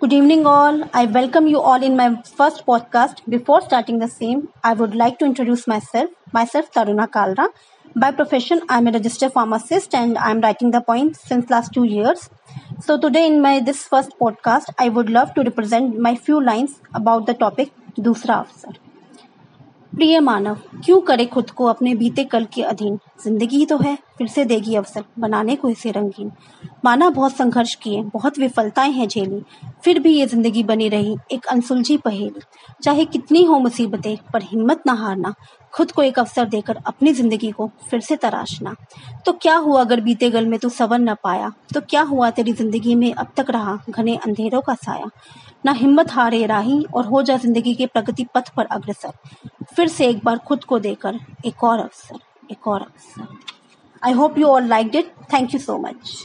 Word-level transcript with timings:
Good 0.00 0.12
evening, 0.12 0.46
all. 0.46 0.84
I 0.94 1.06
welcome 1.06 1.48
you 1.48 1.60
all 1.60 1.82
in 1.82 1.96
my 1.96 2.22
first 2.22 2.64
podcast. 2.64 3.16
Before 3.28 3.60
starting 3.60 3.98
the 3.98 4.06
same, 4.06 4.48
I 4.62 4.72
would 4.74 4.94
like 4.94 5.18
to 5.18 5.24
introduce 5.24 5.66
myself. 5.66 6.10
Myself, 6.32 6.70
Taruna 6.70 7.08
Kalra. 7.08 7.48
By 7.96 8.12
profession, 8.12 8.60
I'm 8.68 8.86
a 8.86 8.92
registered 8.92 9.32
pharmacist 9.32 9.96
and 9.96 10.16
I'm 10.16 10.40
writing 10.40 10.70
the 10.70 10.80
points 10.80 11.20
since 11.20 11.50
last 11.50 11.74
two 11.74 11.82
years. 11.82 12.30
So 12.80 12.96
today, 12.96 13.26
in 13.26 13.42
my 13.42 13.58
this 13.58 13.82
first 13.82 14.12
podcast, 14.20 14.72
I 14.78 14.88
would 14.88 15.10
love 15.10 15.34
to 15.34 15.42
represent 15.42 15.98
my 15.98 16.14
few 16.14 16.40
lines 16.40 16.80
about 16.94 17.26
the 17.26 17.34
topic 17.34 17.72
दूसरा 18.00 18.34
अवसर 18.34 18.78
प्रिय 19.96 20.20
मानव 20.20 20.58
क्यों 20.84 21.00
करे 21.06 21.24
खुद 21.26 21.50
को 21.60 21.64
अपने 21.66 21.94
बीते 22.02 22.24
कल 22.34 22.44
के 22.54 22.62
अधीन 22.72 22.98
ज़िंदगी 23.24 23.64
तो 23.66 23.78
है 23.78 23.96
फिर 24.18 24.26
से 24.28 24.44
देगी 24.44 24.74
अवसर, 24.74 25.04
बनाने 25.18 25.56
को 25.56 25.68
इसे 25.70 25.90
रंगीन। 25.90 26.30
माना 26.84 27.08
बहुत 27.10 27.32
संघर्ष 27.32 27.74
किए, 27.74 28.02
बहुत 28.04 28.38
विफलताएँ 28.38 28.92
हैं 28.92 29.06
झेली, 29.08 29.42
फिर 29.84 29.98
भी 29.98 30.12
ये 30.12 30.26
ज़िंदगी 30.26 30.62
बनी 30.62 30.88
रही 30.88 31.16
एक 31.32 31.46
अनसुलझी 31.46 31.96
पहेली। 31.96 32.40
चाहे 32.82 33.04
कितनी 33.04 33.42
हो 33.44 33.58
मुसीबतें, 33.58 34.16
पर 34.32 34.42
हिम्मत 34.42 34.82
ना 34.86 34.92
हारना, 34.92 35.34
खुद 35.72 35.92
को 35.92 36.02
एक 36.02 36.18
अवसर 36.18 36.44
देकर 36.44 36.76
अपनी 36.86 37.12
ज़िंदगी 37.12 37.50
को 37.50 37.70
फिर 37.90 38.00
से 38.00 38.16
तराशना। 38.16 38.74
तो 39.26 39.32
क्या 39.32 39.56
हुआ 39.56 39.80
अगर 39.80 40.00
बीते 40.00 40.30
गल 40.30 40.46
में 40.46 40.58
तू 40.58 40.68
सबर 40.68 40.98
न 40.98 41.14
पाया? 41.14 41.52
तो 41.74 41.80
क्या 41.80 42.02
हुआ 42.02 42.30
तेरी 42.30 42.52
ज़िंदगी 42.52 42.94
में 42.94 43.12
अब 43.12 43.32
तक 43.36 43.50
रहा 43.50 43.78
घने 43.90 44.16
अंधेरों 44.16 44.60
का 44.60 44.74
साया? 44.74 45.10
ना 45.66 45.72
हिम्मत 45.72 46.12
हारे 46.12 46.44
राही 46.46 46.82
और 46.94 47.06
हो 47.06 47.22
जा 47.22 47.36
ज़िंदगी 47.36 47.74
के 47.74 47.86
प्रगति 47.86 48.26
पथ 48.34 48.54
पर 48.56 48.66
अग्रसर। 48.66 49.12
फिर 49.76 49.88
से 49.88 50.06
एक 50.06 50.24
बार 50.24 50.38
खुद 50.38 50.64
को 50.64 50.78
देकर 50.78 51.18
एक 51.46 51.64
और 51.64 51.78
अवसर, 51.78 52.18
एक 52.50 52.68
और 52.68 52.80
अवसर। 52.80 53.56
I 54.02 54.12
hope 54.12 54.36
you 54.38 54.48
all 54.48 54.64
liked 54.64 54.94
it. 54.94 55.12
Thank 55.28 55.52
you 55.52 55.58
so 55.58 55.78
much. 55.78 56.24